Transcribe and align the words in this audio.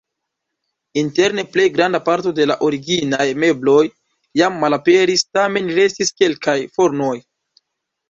Interne 1.01 1.43
plej 1.55 1.65
granda 1.75 1.99
parto 2.07 2.33
de 2.41 2.47
la 2.53 2.57
originaj 2.69 3.29
mebloj 3.45 3.77
jam 4.43 4.61
malaperis, 4.67 5.29
tamen 5.39 5.73
restis 5.81 6.15
kelkaj 6.23 6.61
fornoj. 6.77 7.17